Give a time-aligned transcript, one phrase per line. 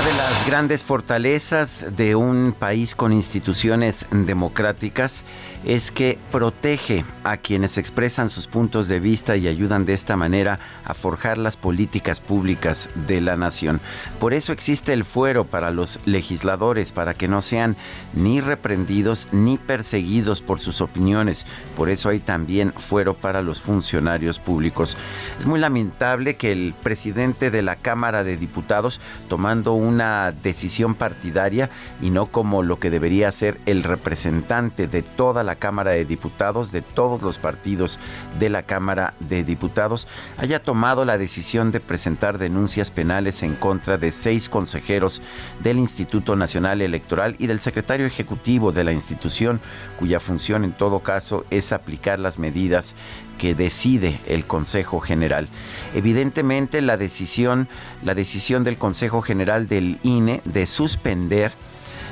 [0.00, 5.24] Una de las grandes fortalezas de un país con instituciones democráticas
[5.66, 10.58] es que protege a quienes expresan sus puntos de vista y ayudan de esta manera
[10.86, 13.78] a forjar las políticas públicas de la nación.
[14.18, 17.76] Por eso existe el fuero para los legisladores, para que no sean
[18.14, 21.44] ni reprendidos ni perseguidos por sus opiniones.
[21.76, 24.96] Por eso hay también fuero para los funcionarios públicos.
[25.38, 28.98] Es muy lamentable que el presidente de la Cámara de Diputados,
[29.28, 31.68] tomando una decisión partidaria
[32.00, 36.72] y no como lo que debería ser el representante de toda la Cámara de Diputados,
[36.72, 37.98] de todos los partidos
[38.38, 40.06] de la Cámara de Diputados,
[40.38, 45.20] haya tomado la decisión de presentar denuncias penales en contra de seis consejeros
[45.62, 49.60] del Instituto Nacional Electoral y del secretario ejecutivo de la institución,
[49.98, 52.94] cuya función en todo caso es aplicar las medidas
[53.40, 55.48] que decide el Consejo General.
[55.94, 57.68] Evidentemente la decisión,
[58.04, 61.52] la decisión del Consejo General del INE de suspender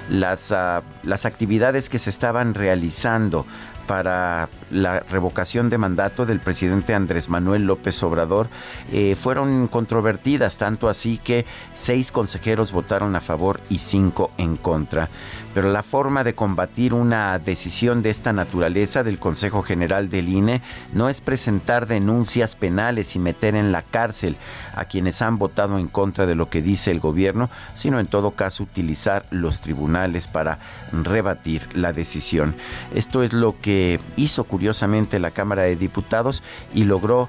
[0.09, 3.45] las, uh, las actividades que se estaban realizando
[3.89, 8.48] para la revocación de mandato del presidente Andrés Manuel López Obrador
[8.92, 15.08] eh, fueron controvertidas, tanto así que seis consejeros votaron a favor y cinco en contra.
[15.55, 20.61] Pero la forma de combatir una decisión de esta naturaleza del Consejo General del INE
[20.92, 24.36] no es presentar denuncias penales y meter en la cárcel
[24.77, 28.33] a quienes han votado en contra de lo que dice el gobierno, sino en todo
[28.33, 30.58] caso utilizar los tribunales para
[30.92, 32.55] rebatir la decisión.
[32.95, 33.77] Esto es lo que
[34.16, 36.42] hizo curiosamente la Cámara de Diputados
[36.74, 37.28] y logró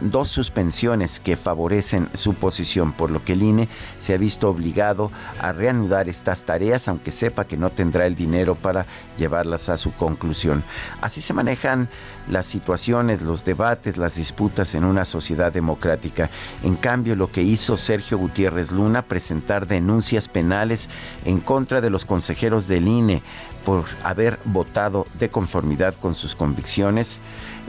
[0.00, 3.68] dos suspensiones que favorecen su posición, por lo que el INE
[4.00, 8.54] se ha visto obligado a reanudar estas tareas, aunque sepa que no tendrá el dinero
[8.54, 8.86] para
[9.18, 10.62] llevarlas a su conclusión.
[11.00, 11.88] Así se manejan
[12.28, 16.30] las situaciones, los debates, las disputas en una sociedad democrática.
[16.62, 20.88] En cambio, lo que hizo Sergio Gutiérrez Luna, presentar denuncias penales
[21.24, 23.22] en contra de los consejeros del INE
[23.64, 27.20] por haber votado de conformidad con sus convicciones,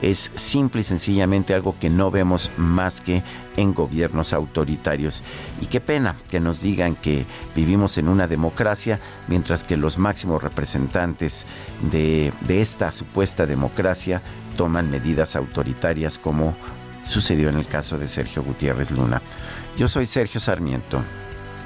[0.02, 3.22] es simple y sencillamente algo que no vemos más que
[3.56, 5.22] en gobiernos autoritarios.
[5.60, 10.42] Y qué pena que nos digan que vivimos en una democracia mientras que los máximos
[10.42, 11.46] representantes
[11.90, 14.20] de, esta supuesta democracia
[14.56, 16.54] toman medidas autoritarias como
[17.04, 19.22] sucedió en el caso de Sergio Gutiérrez Luna.
[19.76, 21.02] Yo soy Sergio Sarmiento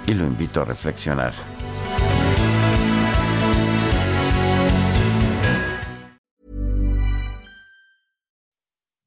[0.06, 1.51] y lo invito a reflexionar.